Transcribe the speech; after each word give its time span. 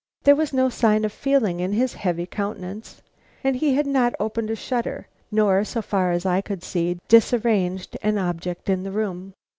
There 0.23 0.35
was 0.35 0.51
no 0.51 0.67
sign 0.69 1.05
of 1.05 1.13
feeling 1.13 1.59
in 1.59 1.73
his 1.73 1.93
heavy 1.93 2.25
countenance, 2.25 3.03
and 3.43 3.55
he 3.55 3.75
had 3.75 3.85
not 3.85 4.15
opened 4.19 4.49
a 4.49 4.55
shutter, 4.55 5.07
nor, 5.31 5.63
so 5.63 5.83
far 5.83 6.11
as 6.11 6.25
I 6.25 6.41
could 6.41 6.63
see, 6.63 6.97
disarranged 7.07 7.95
an 8.01 8.17
object 8.17 8.67
in 8.67 8.81
the 8.81 8.89
room. 8.91 9.33